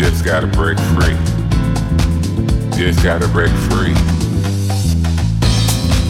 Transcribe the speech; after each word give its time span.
just 0.00 0.24
gotta 0.24 0.46
break 0.46 0.78
free. 0.96 1.14
Just 2.74 3.04
gotta 3.04 3.28
break 3.28 3.52
free. 3.68 3.92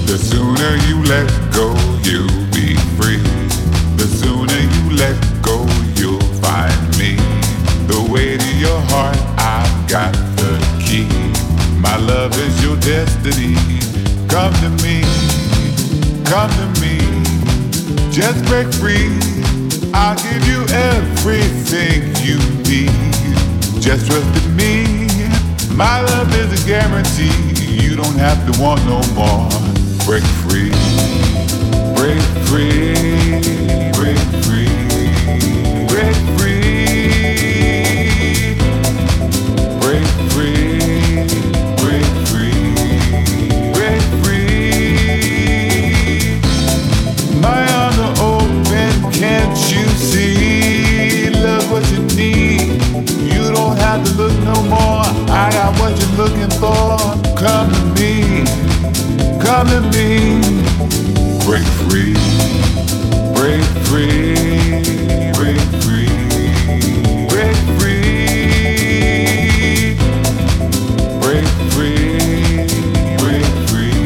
The 0.06 0.16
sooner 0.16 0.76
you 0.86 1.02
let 1.10 1.26
go, 1.52 1.74
you'll 2.06 2.30
be 2.54 2.76
free. 2.94 3.18
The 3.98 4.06
sooner 4.06 4.60
you 4.74 4.96
let 4.96 5.18
go, 5.42 5.66
you'll 5.98 6.22
find 6.38 6.80
me. 6.98 7.16
The 7.90 8.00
way 8.12 8.38
to 8.38 8.56
your 8.58 8.80
heart, 8.92 9.18
I've 9.36 9.88
got 9.88 10.12
the 10.38 10.54
key. 10.78 11.08
My 11.80 11.96
love 11.96 12.32
is 12.38 12.62
your 12.62 12.76
destiny. 12.76 13.56
Come 14.28 14.54
to 14.62 14.70
me, 14.84 15.02
come 16.30 16.50
to 16.62 16.80
me. 16.80 17.00
Just 18.12 18.44
break 18.44 18.72
free. 18.72 19.10
I'll 19.92 20.14
give 20.14 20.46
you 20.46 20.62
everything 20.70 22.14
you 22.24 22.38
need. 22.62 23.29
Just 23.80 24.06
trust 24.06 24.44
in 24.44 24.56
me. 24.56 25.08
My 25.74 26.02
love 26.02 26.34
is 26.34 26.62
a 26.62 26.66
guarantee. 26.68 27.32
You 27.82 27.96
don't 27.96 28.18
have 28.18 28.38
to 28.44 28.60
want 28.60 28.84
no 28.84 29.00
more. 29.14 29.48
Break 30.04 30.22
free, 30.44 30.70
break 31.96 32.20
free, 32.44 33.40
break 33.96 34.18
free, 34.44 34.59
come 59.50 59.66
to 59.66 59.80
me. 59.90 60.40
Break 61.44 61.66
free, 61.82 62.14
break 63.34 63.64
free, 63.88 64.34
break 65.34 65.60
free, 65.82 66.08
break 67.30 67.56
free, 67.74 68.06
break 71.20 71.46
free, 71.72 72.14
break 73.18 73.46
free, 73.66 74.02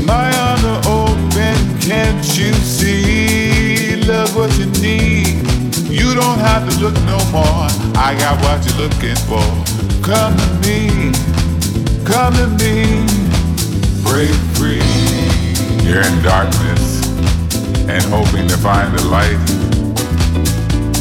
My 0.04 0.28
are 0.44 0.80
open, 0.84 1.56
can't 1.80 2.24
you 2.36 2.52
see? 2.52 3.96
Look 4.04 4.28
what 4.36 4.50
you 4.58 4.66
need. 4.82 5.36
You 5.88 6.14
don't 6.14 6.38
have 6.38 6.68
to 6.68 6.74
look 6.80 6.96
no 7.06 7.18
more. 7.32 7.70
I 7.96 8.14
got 8.18 8.38
what 8.42 8.62
you're 8.66 8.88
looking 8.88 9.16
for. 9.24 9.65
Come 10.06 10.36
to 10.36 10.46
me, 10.62 11.10
come 12.04 12.32
to 12.34 12.46
me, 12.62 13.02
break 14.04 14.30
free. 14.54 14.78
You're 15.82 16.00
in 16.00 16.22
darkness 16.22 17.02
and 17.88 18.04
hoping 18.04 18.46
to 18.46 18.56
find 18.56 18.96
the 18.96 19.04
light. 19.08 19.36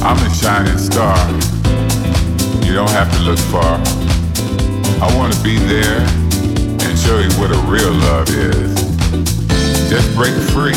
I'm 0.01 0.17
a 0.17 0.33
shining 0.33 0.79
star. 0.79 1.15
You 2.65 2.73
don't 2.73 2.89
have 2.89 3.13
to 3.13 3.19
look 3.21 3.37
far. 3.37 3.77
I 4.99 5.15
want 5.15 5.35
to 5.35 5.43
be 5.43 5.59
there 5.59 6.01
and 6.01 6.97
show 6.97 7.19
you 7.19 7.29
what 7.37 7.51
a 7.51 7.61
real 7.69 7.93
love 7.93 8.27
is. 8.29 8.73
Just 9.87 10.15
break 10.15 10.33
free. 10.49 10.73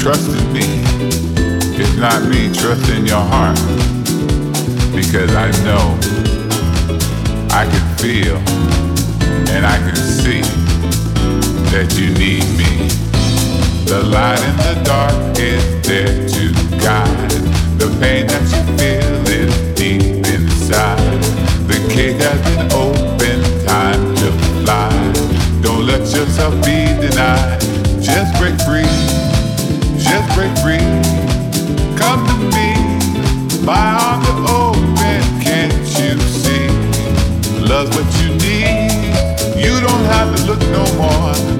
Trust 0.00 0.30
in 0.30 0.52
me. 0.52 0.82
It's 1.78 1.94
not 1.94 2.24
me, 2.28 2.52
trust 2.52 2.90
in 2.90 3.06
your 3.06 3.22
heart. 3.22 3.56
Because 4.92 5.32
I 5.36 5.52
know, 5.62 5.96
I 7.58 7.64
can 7.64 7.96
feel, 7.96 8.36
and 9.50 9.66
I 9.66 9.78
can 9.78 9.96
see 9.96 10.42
that 11.72 11.90
you 11.98 12.14
need 12.14 12.46
me. 12.54 12.86
The 13.84 14.00
light 14.04 14.38
in 14.38 14.56
the 14.58 14.80
dark 14.84 15.36
is 15.36 15.64
there 15.82 16.06
to 16.06 16.52
guide. 16.78 17.30
The 17.80 17.90
pain 17.98 18.28
that 18.28 18.46
you 18.54 18.62
feel 18.78 19.26
is 19.26 19.50
deep 19.74 20.24
inside. 20.30 21.02
The 21.66 21.82
cage 21.90 22.22
has 22.22 22.38
been 22.46 22.70
opened, 22.70 23.42
time 23.66 24.14
to 24.22 24.30
fly. 24.62 24.94
Don't 25.60 25.84
let 25.84 26.06
yourself 26.14 26.54
be 26.62 26.86
denied. 27.02 27.58
Just 28.00 28.38
break 28.38 28.54
free, 28.62 28.86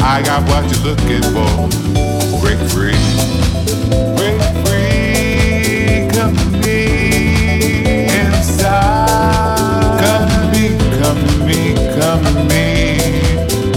I 0.01 0.23
got 0.23 0.43
what 0.49 0.65
you're 0.71 0.85
looking 0.85 1.23
for. 1.35 1.69
Break 2.41 2.59
free, 2.71 2.99
break 4.17 4.41
free. 4.65 6.09
Come 6.13 6.35
to 6.37 6.47
me 6.65 6.81
inside. 8.21 9.99
Come 10.03 10.29
to 10.31 10.41
me, 10.53 10.65
come 11.01 11.19
to 11.27 11.35
me, 11.45 11.61
come 11.99 12.23
to 12.25 12.33
me. 12.45 12.67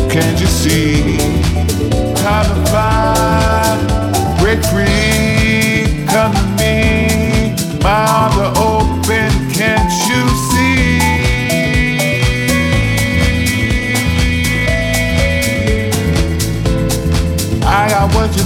Can't 0.10 0.38
you 0.40 0.48
see? 0.48 1.18
Time 2.16 2.46
to 2.46 2.56
fly. 2.70 3.78
Break 4.42 4.62
free, 4.66 5.01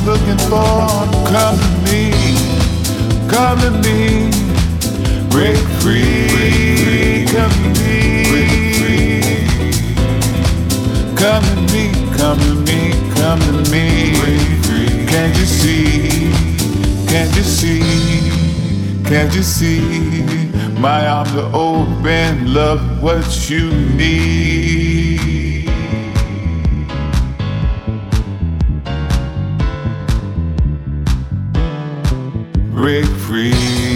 looking 0.05 0.37
for. 0.49 0.85
Come 1.33 1.57
to 1.57 1.71
me, 1.91 2.11
come 3.27 3.59
to 3.61 3.71
me. 3.71 4.29
Break 5.29 5.57
free, 5.81 7.25
come 7.27 7.51
to 7.51 7.69
me. 7.81 7.95
Come 11.15 11.43
to 11.43 11.55
me, 11.73 11.91
come 12.17 12.39
to 12.39 12.53
me, 12.67 12.79
come 13.15 13.39
to 13.39 13.71
me. 13.71 14.13
Can't 15.07 15.35
you 15.37 15.45
see? 15.45 16.31
Can't 17.07 17.35
you 17.35 17.43
see? 17.43 17.81
Can't 19.05 19.33
you 19.33 19.43
see? 19.43 20.51
My 20.79 21.07
arms 21.07 21.33
are 21.35 21.49
open, 21.53 22.53
love 22.53 23.01
what 23.01 23.49
you 23.49 23.71
need. 23.71 24.84
Break 32.85 33.05
free, 33.25 33.94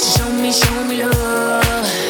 show 0.00 0.30
me, 0.32 0.52
show 0.52 0.84
me 0.84 1.04
love? 1.04 2.09